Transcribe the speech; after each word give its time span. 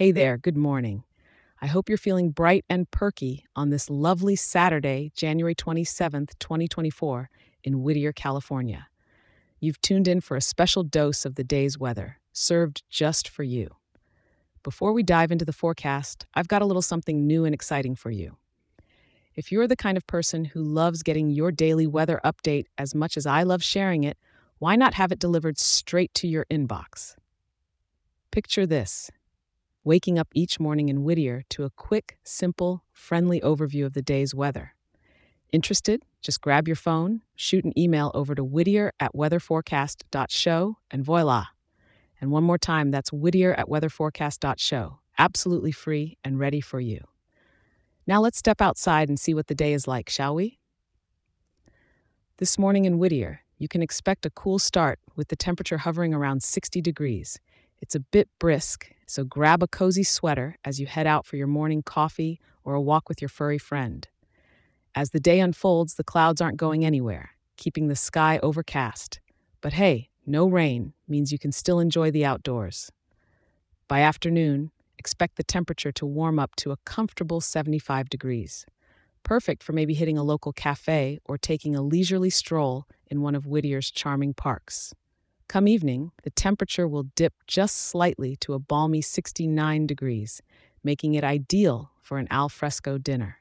Hey 0.00 0.12
there, 0.12 0.38
good 0.38 0.56
morning. 0.56 1.04
I 1.60 1.66
hope 1.66 1.90
you're 1.90 1.98
feeling 1.98 2.30
bright 2.30 2.64
and 2.70 2.90
perky 2.90 3.44
on 3.54 3.68
this 3.68 3.90
lovely 3.90 4.34
Saturday, 4.34 5.12
January 5.14 5.54
27th, 5.54 6.30
2024, 6.38 7.28
in 7.64 7.82
Whittier, 7.82 8.10
California. 8.10 8.88
You've 9.60 9.78
tuned 9.82 10.08
in 10.08 10.22
for 10.22 10.38
a 10.38 10.40
special 10.40 10.84
dose 10.84 11.26
of 11.26 11.34
the 11.34 11.44
day's 11.44 11.78
weather, 11.78 12.16
served 12.32 12.82
just 12.88 13.28
for 13.28 13.42
you. 13.42 13.76
Before 14.62 14.94
we 14.94 15.02
dive 15.02 15.30
into 15.30 15.44
the 15.44 15.52
forecast, 15.52 16.24
I've 16.32 16.48
got 16.48 16.62
a 16.62 16.64
little 16.64 16.80
something 16.80 17.26
new 17.26 17.44
and 17.44 17.54
exciting 17.54 17.94
for 17.94 18.10
you. 18.10 18.38
If 19.34 19.52
you're 19.52 19.68
the 19.68 19.76
kind 19.76 19.98
of 19.98 20.06
person 20.06 20.46
who 20.46 20.62
loves 20.62 21.02
getting 21.02 21.28
your 21.28 21.52
daily 21.52 21.86
weather 21.86 22.22
update 22.24 22.68
as 22.78 22.94
much 22.94 23.18
as 23.18 23.26
I 23.26 23.42
love 23.42 23.62
sharing 23.62 24.04
it, 24.04 24.16
why 24.60 24.76
not 24.76 24.94
have 24.94 25.12
it 25.12 25.18
delivered 25.18 25.58
straight 25.58 26.14
to 26.14 26.26
your 26.26 26.46
inbox? 26.50 27.16
Picture 28.30 28.64
this 28.64 29.10
waking 29.84 30.18
up 30.18 30.28
each 30.34 30.60
morning 30.60 30.88
in 30.88 31.02
Whittier 31.02 31.44
to 31.50 31.64
a 31.64 31.70
quick, 31.70 32.18
simple, 32.22 32.84
friendly 32.92 33.40
overview 33.40 33.86
of 33.86 33.94
the 33.94 34.02
day's 34.02 34.34
weather. 34.34 34.74
Interested? 35.52 36.04
Just 36.22 36.40
grab 36.40 36.68
your 36.68 36.76
phone, 36.76 37.22
shoot 37.34 37.64
an 37.64 37.76
email 37.78 38.10
over 38.14 38.34
to 38.34 38.44
whittier 38.44 38.92
at 39.00 39.14
weatherforecast.show, 39.14 40.76
and 40.90 41.04
voila. 41.04 41.46
And 42.20 42.30
one 42.30 42.44
more 42.44 42.58
time, 42.58 42.90
that's 42.90 43.12
whittier 43.12 43.54
at 43.54 43.66
weatherforecast.show. 43.66 44.98
Absolutely 45.18 45.72
free 45.72 46.18
and 46.22 46.38
ready 46.38 46.60
for 46.60 46.78
you. 46.78 47.04
Now 48.06 48.20
let's 48.20 48.38
step 48.38 48.60
outside 48.60 49.08
and 49.08 49.18
see 49.18 49.34
what 49.34 49.46
the 49.46 49.54
day 49.54 49.72
is 49.72 49.88
like, 49.88 50.10
shall 50.10 50.34
we? 50.34 50.58
This 52.36 52.58
morning 52.58 52.84
in 52.84 52.98
Whittier, 52.98 53.40
you 53.58 53.68
can 53.68 53.82
expect 53.82 54.24
a 54.26 54.30
cool 54.30 54.58
start 54.58 54.98
with 55.16 55.28
the 55.28 55.36
temperature 55.36 55.78
hovering 55.78 56.14
around 56.14 56.42
60 56.42 56.80
degrees. 56.80 57.38
It's 57.80 57.94
a 57.94 58.00
bit 58.00 58.28
brisk, 58.38 58.90
so 59.10 59.24
grab 59.24 59.60
a 59.60 59.66
cozy 59.66 60.04
sweater 60.04 60.54
as 60.64 60.78
you 60.78 60.86
head 60.86 61.04
out 61.04 61.26
for 61.26 61.36
your 61.36 61.48
morning 61.48 61.82
coffee 61.82 62.38
or 62.62 62.74
a 62.74 62.80
walk 62.80 63.08
with 63.08 63.20
your 63.20 63.28
furry 63.28 63.58
friend. 63.58 64.06
As 64.94 65.10
the 65.10 65.18
day 65.18 65.40
unfolds, 65.40 65.94
the 65.94 66.04
clouds 66.04 66.40
aren't 66.40 66.58
going 66.58 66.84
anywhere, 66.84 67.30
keeping 67.56 67.88
the 67.88 67.96
sky 67.96 68.38
overcast. 68.40 69.18
But 69.60 69.72
hey, 69.72 70.10
no 70.24 70.46
rain 70.46 70.92
means 71.08 71.32
you 71.32 71.40
can 71.40 71.50
still 71.50 71.80
enjoy 71.80 72.12
the 72.12 72.24
outdoors. 72.24 72.92
By 73.88 74.02
afternoon, 74.02 74.70
expect 74.96 75.36
the 75.36 75.42
temperature 75.42 75.90
to 75.90 76.06
warm 76.06 76.38
up 76.38 76.54
to 76.58 76.70
a 76.70 76.76
comfortable 76.84 77.40
75 77.40 78.08
degrees. 78.08 78.64
Perfect 79.24 79.64
for 79.64 79.72
maybe 79.72 79.94
hitting 79.94 80.18
a 80.18 80.22
local 80.22 80.52
cafe 80.52 81.18
or 81.24 81.36
taking 81.36 81.74
a 81.74 81.82
leisurely 81.82 82.30
stroll 82.30 82.86
in 83.08 83.22
one 83.22 83.34
of 83.34 83.44
Whittier's 83.44 83.90
charming 83.90 84.34
parks. 84.34 84.94
Come 85.50 85.66
evening, 85.66 86.12
the 86.22 86.30
temperature 86.30 86.86
will 86.86 87.10
dip 87.16 87.34
just 87.48 87.76
slightly 87.76 88.36
to 88.36 88.54
a 88.54 88.60
balmy 88.60 89.00
69 89.00 89.84
degrees, 89.84 90.40
making 90.84 91.14
it 91.14 91.24
ideal 91.24 91.90
for 92.00 92.18
an 92.18 92.28
al 92.30 92.48
fresco 92.48 92.98
dinner. 92.98 93.38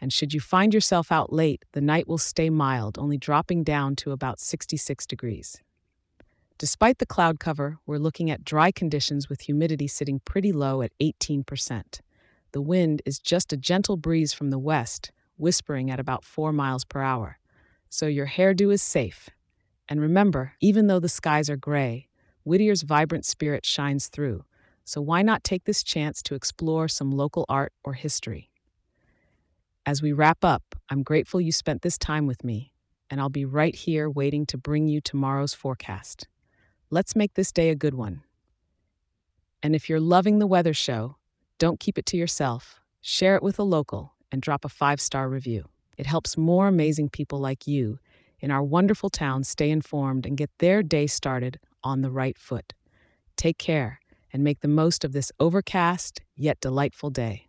And 0.00 0.10
should 0.10 0.32
you 0.32 0.40
find 0.40 0.72
yourself 0.72 1.12
out 1.12 1.34
late, 1.34 1.62
the 1.72 1.82
night 1.82 2.08
will 2.08 2.16
stay 2.16 2.48
mild, 2.48 2.98
only 2.98 3.18
dropping 3.18 3.62
down 3.62 3.94
to 3.96 4.12
about 4.12 4.40
66 4.40 5.06
degrees. 5.06 5.60
Despite 6.56 6.96
the 6.96 7.04
cloud 7.04 7.38
cover, 7.38 7.76
we're 7.84 7.98
looking 7.98 8.30
at 8.30 8.42
dry 8.42 8.70
conditions 8.70 9.28
with 9.28 9.42
humidity 9.42 9.86
sitting 9.86 10.20
pretty 10.20 10.50
low 10.50 10.80
at 10.80 10.92
18%. 10.98 12.00
The 12.52 12.62
wind 12.62 13.02
is 13.04 13.18
just 13.18 13.52
a 13.52 13.58
gentle 13.58 13.98
breeze 13.98 14.32
from 14.32 14.48
the 14.48 14.58
west, 14.58 15.12
whispering 15.36 15.90
at 15.90 16.00
about 16.00 16.24
4 16.24 16.54
miles 16.54 16.86
per 16.86 17.02
hour. 17.02 17.38
So 17.90 18.06
your 18.06 18.28
hairdo 18.28 18.72
is 18.72 18.80
safe 18.80 19.28
and 19.88 20.00
remember, 20.00 20.52
even 20.60 20.86
though 20.86 21.00
the 21.00 21.08
skies 21.08 21.50
are 21.50 21.56
gray, 21.56 22.08
Whittier's 22.44 22.82
vibrant 22.82 23.24
spirit 23.24 23.64
shines 23.64 24.08
through, 24.08 24.44
so 24.84 25.00
why 25.00 25.22
not 25.22 25.44
take 25.44 25.64
this 25.64 25.82
chance 25.82 26.22
to 26.22 26.34
explore 26.34 26.88
some 26.88 27.10
local 27.10 27.44
art 27.48 27.72
or 27.84 27.94
history? 27.94 28.50
As 29.86 30.02
we 30.02 30.12
wrap 30.12 30.44
up, 30.44 30.74
I'm 30.88 31.02
grateful 31.02 31.40
you 31.40 31.52
spent 31.52 31.82
this 31.82 31.98
time 31.98 32.26
with 32.26 32.44
me, 32.44 32.72
and 33.10 33.20
I'll 33.20 33.28
be 33.28 33.44
right 33.44 33.74
here 33.74 34.08
waiting 34.08 34.46
to 34.46 34.58
bring 34.58 34.88
you 34.88 35.00
tomorrow's 35.00 35.54
forecast. 35.54 36.28
Let's 36.90 37.16
make 37.16 37.34
this 37.34 37.52
day 37.52 37.70
a 37.70 37.74
good 37.74 37.94
one. 37.94 38.22
And 39.62 39.74
if 39.74 39.88
you're 39.88 40.00
loving 40.00 40.38
the 40.38 40.46
weather 40.46 40.74
show, 40.74 41.16
don't 41.58 41.80
keep 41.80 41.98
it 41.98 42.06
to 42.06 42.16
yourself. 42.16 42.80
Share 43.00 43.36
it 43.36 43.42
with 43.42 43.58
a 43.58 43.62
local 43.62 44.14
and 44.32 44.42
drop 44.42 44.64
a 44.64 44.68
five 44.68 45.00
star 45.00 45.28
review. 45.28 45.68
It 45.96 46.06
helps 46.06 46.36
more 46.36 46.66
amazing 46.66 47.10
people 47.10 47.38
like 47.38 47.66
you 47.66 47.98
in 48.44 48.50
our 48.50 48.62
wonderful 48.62 49.08
town 49.08 49.42
stay 49.42 49.70
informed 49.70 50.26
and 50.26 50.36
get 50.36 50.50
their 50.58 50.82
day 50.82 51.06
started 51.06 51.58
on 51.82 52.02
the 52.02 52.10
right 52.10 52.36
foot. 52.36 52.74
Take 53.38 53.56
care 53.56 54.00
and 54.34 54.44
make 54.44 54.60
the 54.60 54.68
most 54.68 55.02
of 55.02 55.12
this 55.12 55.32
overcast 55.40 56.20
yet 56.36 56.60
delightful 56.60 57.08
day. 57.08 57.48